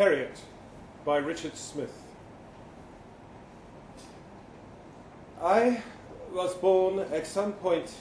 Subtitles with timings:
[0.00, 0.40] Heriot
[1.04, 1.92] by Richard Smyth.
[5.42, 5.82] I
[6.32, 7.92] was born at some point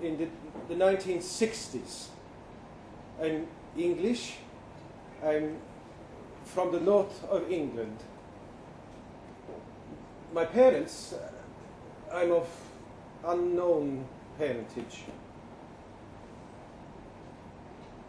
[0.00, 0.28] in the,
[0.68, 2.10] the 1960s.
[3.20, 4.36] I'm English.
[5.20, 5.56] I'm
[6.44, 7.96] from the north of England.
[10.32, 12.48] My parents, uh, I'm of
[13.26, 14.06] unknown
[14.38, 15.02] parentage.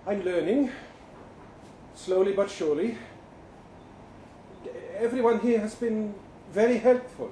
[0.05, 0.69] I'm learning,
[1.99, 2.97] slowly but surely.
[4.97, 6.13] Everyone here has been
[6.51, 7.29] very helpful.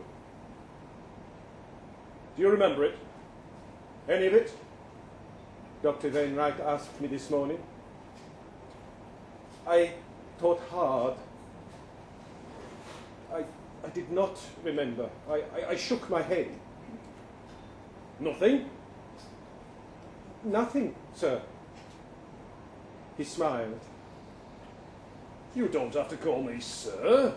[2.36, 2.98] Do you remember it?
[4.10, 4.52] Any of it?
[5.84, 6.10] Dr.
[6.10, 7.60] Wainwright asked me this morning.
[9.66, 9.92] I
[10.40, 11.16] thought hard.
[13.34, 13.44] I,
[13.86, 15.10] I did not remember.
[15.30, 16.50] I, I, I shook my head.
[18.20, 18.70] Nothing?
[20.44, 21.42] Nothing, sir.
[23.18, 23.80] He smiled.
[25.58, 27.34] You don't have to call me sir,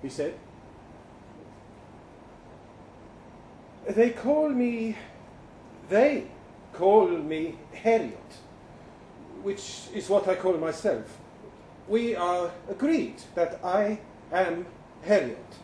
[0.00, 0.34] he said.
[3.88, 4.96] They call me,
[5.88, 6.28] they
[6.72, 8.38] call me Heriot,
[9.42, 11.18] which is what I call myself.
[11.88, 13.98] We are agreed that I
[14.32, 14.66] am
[15.02, 15.56] Heriot.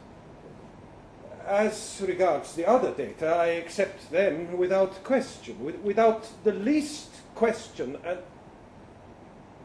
[1.46, 7.96] As regards the other data, I accept them without question, with, without the least question,
[8.04, 8.18] and,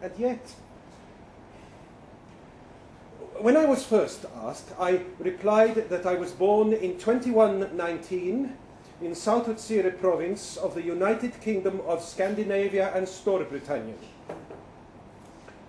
[0.03, 0.53] and yet.
[3.39, 8.55] When I was first asked, I replied that I was born in 2119
[9.01, 9.45] in South
[9.99, 13.97] province of the United Kingdom of Scandinavia and Storbritannien.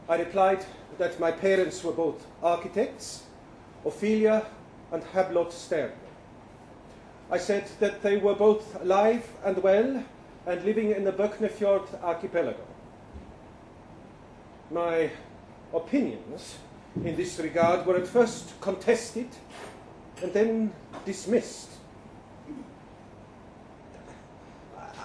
[0.09, 0.65] I replied
[0.99, 3.25] that my parents were both architects,
[3.85, 4.47] Ophelia
[4.93, 5.91] and Hablot Stern.
[7.33, 10.05] I said that they were both alive and well
[10.47, 12.65] and living in the Böcknefjord archipelago.
[14.71, 15.11] My
[15.75, 16.59] opinions
[17.05, 19.29] in this regard were at first contested
[20.23, 20.73] and then
[21.05, 21.71] dismissed.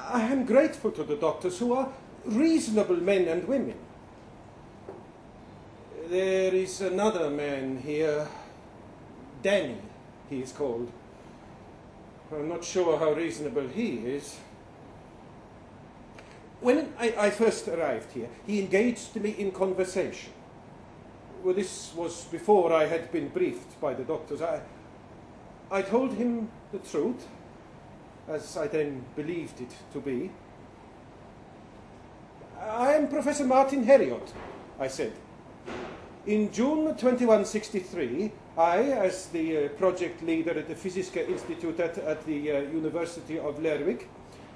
[0.07, 1.89] I am grateful to the doctors who are
[2.25, 3.77] reasonable men and women.
[6.07, 8.27] There is another man here,
[9.41, 9.77] Danny,
[10.29, 10.91] he is called.
[12.33, 14.37] I'm not sure how reasonable he is.
[16.61, 20.31] When I, I first arrived here, he engaged me in conversation
[21.43, 24.41] well, this was before I had been briefed by the doctors.
[24.41, 24.61] I,
[25.71, 27.27] I told him the truth,
[28.27, 30.31] as I then believed it to be.
[32.59, 34.33] I am Professor Martin Heriot,
[34.79, 35.13] I said.
[36.27, 42.23] In June 2163, I, as the uh, project leader at the Physiska Institute at, at
[42.27, 44.07] the uh, University of Lerwick,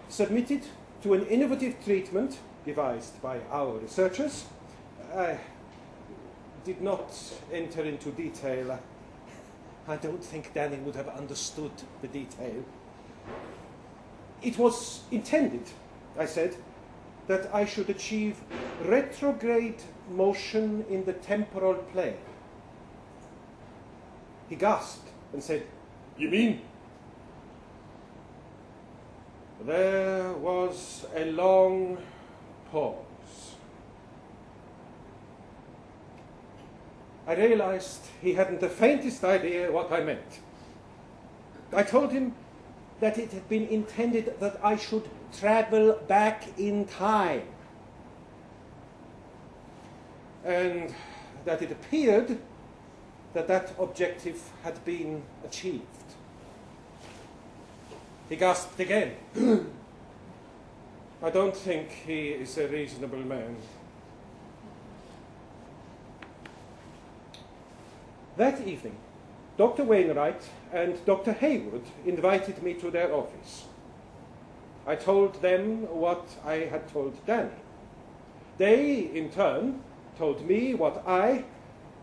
[0.10, 0.62] submitted
[1.02, 4.46] to an innovative treatment devised by our researchers.
[6.66, 7.14] Did not
[7.54, 8.80] enter into detail.
[9.88, 11.72] I don't think Danny would have understood
[12.02, 12.66] the detail.
[14.42, 15.62] It was intended,
[16.18, 16.56] I said,
[17.28, 18.38] that I should achieve
[18.84, 22.18] retrograde motion in the temporal plane.
[24.50, 25.64] He gasped and said,
[26.18, 26.62] You mean?
[29.66, 31.98] There was a long
[32.72, 33.05] pause.
[37.28, 40.40] I realized he hadn't the faintest idea what I meant.
[41.74, 42.36] I told him
[43.00, 47.44] that it had been intended that I should travel back in time.
[50.44, 50.94] And
[51.46, 52.38] that it appeared
[53.34, 55.84] that that objective had been achieved.
[58.30, 59.14] He gasped again.
[61.24, 63.56] I don't think he is a reasonable man.
[68.38, 68.98] That evening,
[69.58, 69.86] Dr.
[69.86, 70.42] Wainwright
[70.74, 71.32] and Dr.
[71.32, 73.64] Haywood invited me to their office.
[74.86, 77.52] I told them what I had told Danny.
[78.58, 79.80] They, in turn,
[80.18, 81.46] told me what I,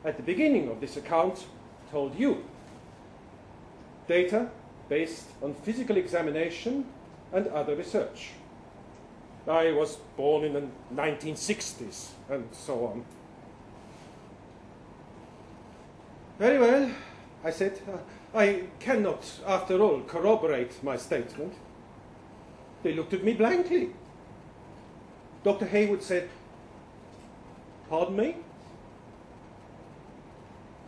[0.07, 1.45] at the beginning of this account,
[1.91, 2.43] told you.
[4.09, 4.49] Data
[4.89, 6.87] based on physical examination
[7.31, 8.31] and other research.
[9.47, 13.05] I was born in the 1960s, and so on.
[16.43, 16.91] Very well,
[17.45, 17.79] I said.
[18.35, 21.55] I cannot, after all, corroborate my statement.
[22.83, 23.91] They looked at me blankly.
[25.45, 25.67] Dr.
[25.67, 26.29] Haywood said,
[27.89, 28.37] Pardon me?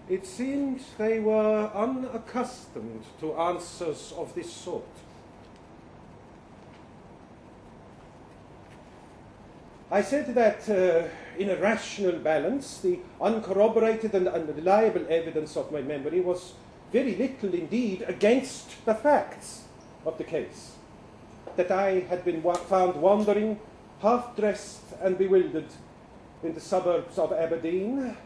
[0.09, 4.83] It seemed they were unaccustomed to answers of this sort.
[9.89, 11.07] I said that uh,
[11.39, 16.55] in a rational balance, the uncorroborated and unreliable evidence of my memory was
[16.93, 19.65] very little indeed against the facts
[20.07, 20.73] of the case.
[21.57, 23.59] That I had been wa- found wandering,
[24.01, 25.67] half dressed and bewildered,
[26.43, 28.17] in the suburbs of Aberdeen,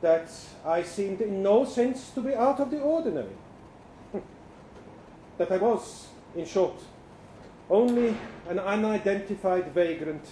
[0.00, 0.30] that
[0.64, 3.36] I seemed in no sense to be out of the ordinary.
[5.38, 6.74] that I was, in short,
[7.70, 8.16] only
[8.48, 10.24] an unidentified vagrant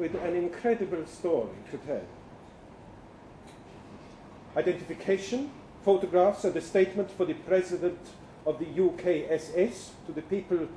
[0.00, 2.02] with an incredible story to tell.
[4.56, 5.50] Identification,
[5.84, 7.98] photographs, and a statement for the president
[8.46, 10.68] of the UKSS to the people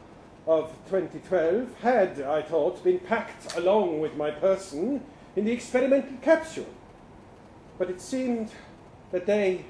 [0.45, 5.01] of 2012 had, I thought, been packed along with my person
[5.37, 6.67] in the experimental capsule.
[7.77, 8.51] But it seemed
[9.11, 9.63] that they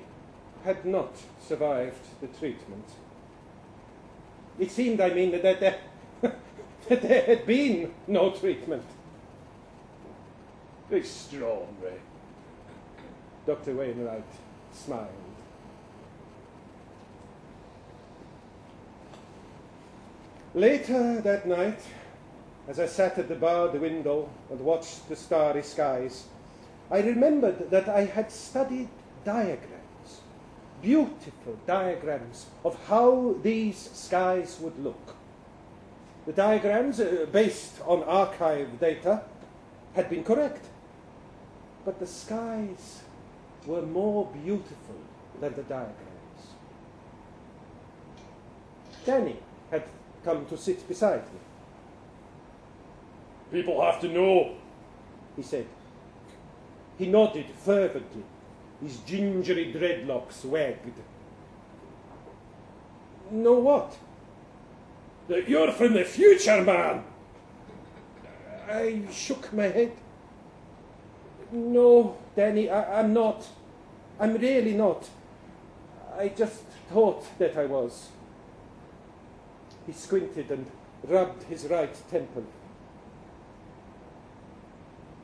[0.63, 2.85] had not survived the treatment.
[4.57, 5.77] It seemed, I mean, that there,
[6.89, 8.83] that there had been no treatment.
[10.91, 11.99] Extraordinary.
[13.45, 13.75] Dr.
[13.75, 14.23] Wainwright
[14.71, 15.09] smiled.
[20.53, 21.79] Later that night,
[22.67, 26.25] as I sat at the barred window and watched the starry skies,
[26.91, 28.89] I remembered that I had studied
[29.25, 30.21] diagrams,
[30.81, 35.15] beautiful diagrams of how these skies would look.
[36.27, 39.23] The diagrams, uh, based on archive data,
[39.95, 40.65] had been correct,
[41.85, 43.03] but the skies
[43.65, 44.95] were more beautiful
[45.39, 45.93] than the diagrams.
[49.05, 49.37] Danny
[49.71, 49.83] had
[50.23, 51.39] come to sit beside me.
[53.51, 54.55] People have to know.
[55.35, 55.65] he said.
[56.97, 58.23] He nodded fervently.
[58.81, 60.93] His gingery dreadlocks wagged.
[63.31, 63.97] Know what?
[65.27, 67.03] That you're from the future, man.
[68.69, 69.91] I shook my head.
[71.53, 73.45] No, Danny, I, I'm not.
[74.19, 75.07] I'm really not.
[76.17, 78.09] I just thought that I was.
[79.85, 80.65] He squinted and
[81.07, 82.43] rubbed his right temple.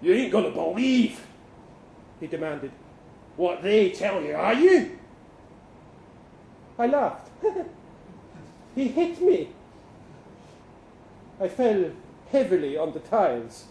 [0.01, 1.19] You ain't gonna believe
[2.19, 2.71] He demanded.
[3.35, 4.99] what they tell you, are you?
[6.77, 7.29] I laughed.
[8.75, 9.49] he hit me.
[11.41, 11.91] I fell
[12.31, 13.65] heavily on the tiles.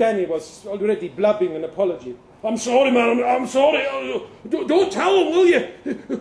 [0.00, 2.16] Danny was already blubbing an apology.
[2.42, 3.22] I'm sorry, man.
[3.22, 3.84] I'm, sorry.
[4.48, 5.68] Don't, don't tell them, will you?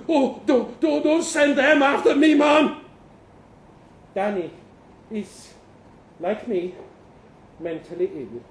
[0.09, 2.81] Oh, don't, don't, don't send them after me, man.
[4.13, 4.51] Danny
[5.09, 5.53] is,
[6.19, 6.75] like me,
[7.57, 8.41] mentally ill.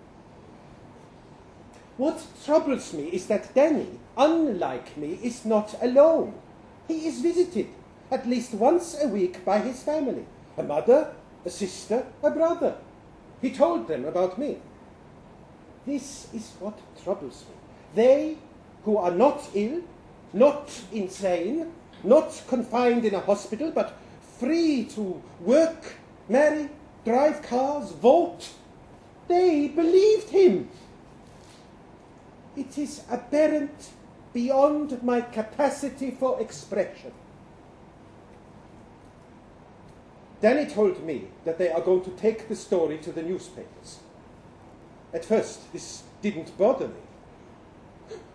[1.99, 6.33] What troubles me is that Danny, unlike me, is not alone.
[6.87, 7.69] He is visited
[8.11, 10.25] at least once a week by his family
[10.57, 11.13] a mother,
[11.45, 12.77] a sister, a brother.
[13.43, 14.57] He told them about me.
[15.89, 17.55] This is what troubles me.
[17.95, 18.37] They
[18.85, 19.81] who are not ill,
[20.35, 21.73] not insane,
[22.05, 23.97] not confined in a hospital, but
[24.39, 25.95] free to work,
[26.29, 26.69] marry,
[27.07, 28.51] drive cars, vote,
[29.29, 30.69] they believed him.
[32.55, 33.89] It is aberrant
[34.35, 37.13] beyond my capacity for expression.
[40.43, 44.01] Danny told me that they are going to take the story to the newspapers.
[45.13, 46.95] At first, this didn't bother me.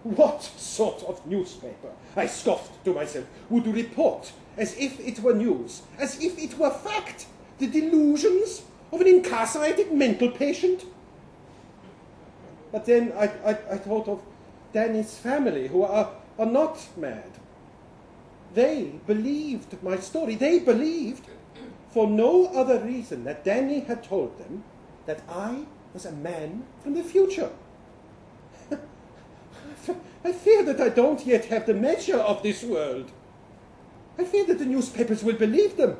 [0.03, 5.81] What sort of newspaper, I scoffed to myself, would report as if it were news,
[5.97, 7.27] as if it were fact,
[7.59, 10.85] the delusions of an incarcerated mental patient?
[12.71, 14.21] But then I, I, I thought of
[14.73, 17.31] Danny's family, who are, are not mad.
[18.53, 20.35] They believed my story.
[20.35, 21.27] They believed,
[21.91, 24.63] for no other reason, that Danny had told them
[25.05, 27.49] that I was a man from the future.
[30.25, 33.11] I fear that I don't yet have the measure of this world.
[34.17, 35.97] I fear that the newspapers will believe them.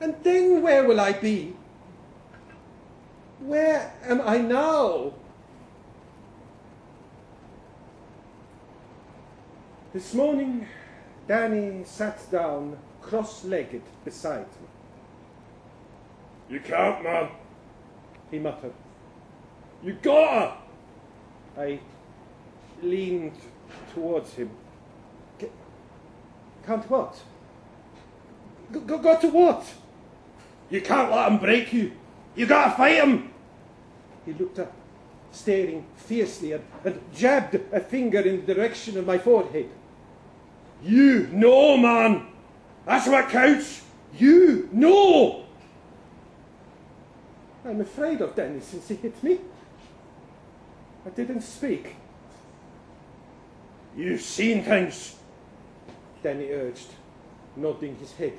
[0.00, 1.54] And then where will I be?
[3.40, 5.14] Where am I now?
[9.92, 10.66] This morning,
[11.28, 14.68] Danny sat down cross legged beside me.
[16.50, 17.28] You can't, man.
[18.30, 18.72] He muttered.
[19.84, 20.54] You gotta.
[21.58, 21.78] I
[22.82, 23.32] leaned
[23.94, 24.50] towards him.
[25.38, 25.46] "Ca-
[26.66, 27.20] Can't what?
[28.72, 29.66] Go, go, go to what?
[30.70, 31.92] You can't let him break you.
[32.34, 33.30] You gotta fight him.
[34.24, 34.72] He looked up,
[35.30, 39.68] staring fiercely, and, and jabbed a finger in the direction of my forehead.
[40.82, 42.26] You know, man.
[42.86, 43.82] That's what counts.
[44.18, 45.44] You know.
[47.66, 49.38] I'm afraid of Danny since he hit me.
[51.06, 51.96] I didn't speak.
[53.96, 55.16] You've seen things.
[56.22, 56.88] Danny urged,
[57.56, 58.32] nodding his head.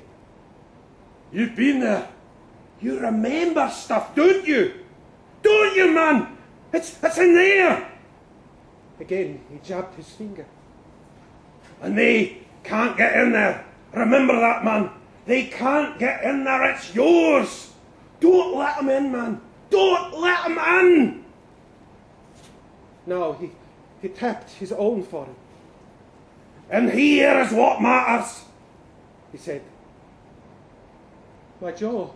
[1.32, 2.08] You've been there.
[2.80, 4.74] You remember stuff, don't you?
[5.42, 6.36] Don't you, man?
[6.72, 7.90] It's, it's in there.
[9.00, 10.46] Again, he jabbed his finger.
[11.80, 13.64] And they can't get in there.
[13.94, 14.90] Remember that, man.
[15.24, 16.70] They can't get in there.
[16.70, 17.72] It's yours.
[18.20, 19.40] Don't let them in, man.
[19.70, 21.24] Don't let them in.
[23.06, 23.52] Now he,
[24.02, 25.36] he tapped his own forehead.
[26.68, 28.44] And here is what matters.
[29.30, 29.62] He said.
[31.60, 32.10] My jaw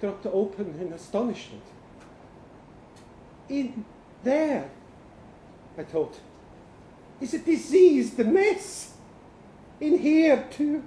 [0.00, 1.62] dropped open in astonishment.
[3.48, 3.84] In
[4.22, 4.70] there,
[5.78, 6.18] I thought,
[7.20, 8.94] is a diseased the mess.
[9.80, 10.82] In here, too.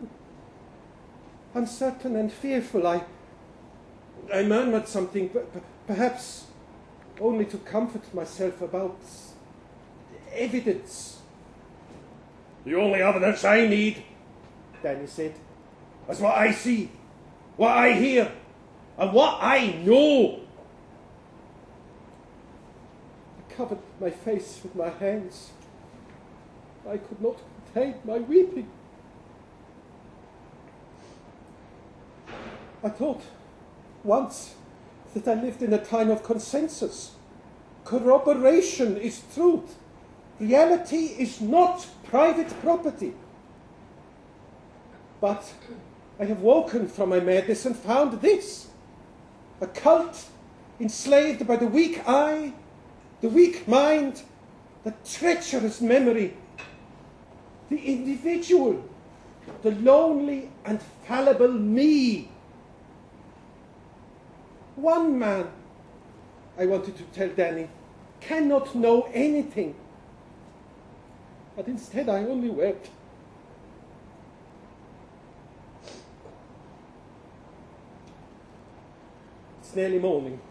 [1.53, 3.03] Uncertain and fearful, I,
[4.33, 5.47] I murmured something, but
[5.87, 6.45] perhaps
[7.19, 8.99] only to comfort myself about
[10.11, 11.19] the evidence.
[12.65, 14.03] The only evidence I need,
[14.81, 15.33] Danny said,
[16.09, 16.89] is what I see,
[17.57, 18.31] what I hear,
[18.97, 20.39] and what I know.
[23.37, 25.51] I covered my face with my hands.
[26.89, 27.37] I could not
[27.73, 28.69] contain my weeping.
[32.83, 33.21] I thought
[34.03, 34.55] once
[35.13, 37.11] that I lived in a time of consensus.
[37.85, 39.75] Corroboration is truth.
[40.39, 43.13] Reality is not private property.
[45.21, 45.53] But
[46.19, 48.67] I have woken from my madness and found this
[49.61, 50.25] a cult
[50.79, 52.53] enslaved by the weak eye,
[53.21, 54.23] the weak mind,
[54.83, 56.35] the treacherous memory,
[57.69, 58.83] the individual,
[59.61, 62.29] the lonely and fallible me.
[64.83, 65.47] One man,
[66.59, 67.69] I wanted to tell Danny,
[68.19, 69.75] cannot know anything.
[71.55, 72.89] But instead, I only wept.
[79.61, 80.41] It's nearly morning.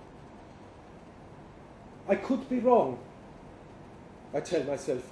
[2.09, 2.99] I could be wrong.
[4.33, 5.03] I tell myself.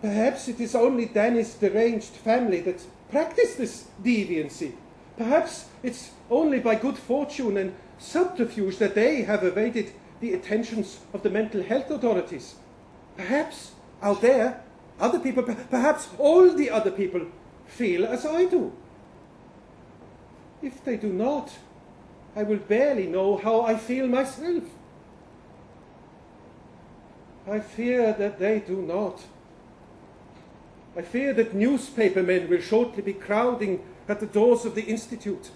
[0.00, 2.80] Perhaps it is only Danny's deranged family that
[3.10, 4.74] practice this deviancy.
[5.16, 11.22] Perhaps it's only by good fortune and subterfuge that they have evaded the attentions of
[11.22, 12.56] the mental health authorities.
[13.16, 13.72] Perhaps
[14.02, 14.62] out there,
[15.00, 17.26] other people, perhaps all the other people,
[17.66, 18.72] feel as I do.
[20.62, 21.52] If they do not,
[22.36, 24.64] I will barely know how I feel myself.
[27.46, 29.20] I fear that they do not.
[30.96, 35.50] I fear that newspapermen will shortly be crowding at the doors of the Institute.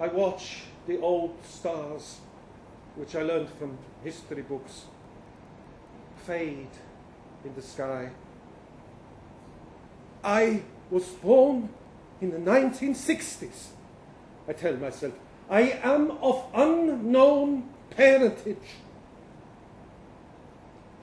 [0.00, 2.18] I watch the old stars,
[2.96, 4.84] which I learned from history books,
[6.26, 6.68] fade
[7.44, 8.10] in the sky.
[10.22, 11.68] I was born
[12.20, 13.68] in the 1960s.
[14.48, 15.14] I tell myself,
[15.48, 18.56] I am of unknown parentage.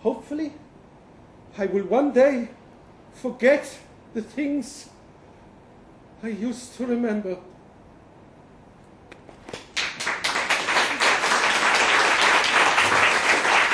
[0.01, 0.53] Hopefully,
[1.57, 2.49] I will one day
[3.13, 3.77] forget
[4.13, 4.89] the things
[6.23, 7.37] I used to remember.